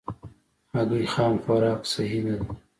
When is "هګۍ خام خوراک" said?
0.73-1.81